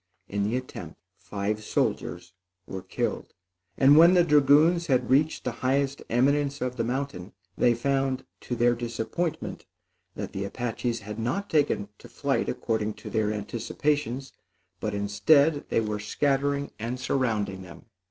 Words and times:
In 0.27 0.41
the 0.41 0.57
attempt, 0.57 0.99
five 1.15 1.63
soldiers 1.63 2.33
were 2.65 2.81
killed; 2.81 3.35
and 3.77 3.95
when 3.95 4.15
the 4.15 4.23
dragoons 4.23 4.87
had 4.87 5.11
reached 5.11 5.43
the 5.43 5.51
highest 5.61 6.01
eminence 6.09 6.59
of 6.59 6.75
the 6.75 6.83
mountain, 6.83 7.33
they 7.55 7.75
found, 7.75 8.25
to 8.39 8.55
their 8.55 8.73
disappointment, 8.73 9.67
that 10.15 10.33
the 10.33 10.43
Apaches 10.43 11.01
had 11.01 11.19
not 11.19 11.51
taken 11.51 11.87
to 11.99 12.09
flight 12.09 12.49
according 12.49 12.95
to 12.95 13.11
their 13.11 13.31
anticipations, 13.31 14.33
but 14.79 14.95
instead, 14.95 15.65
they 15.69 15.79
were 15.81 15.99
scattering 15.99 16.71
and 16.79 16.99
surrounding 16.99 17.61
them. 17.61 17.85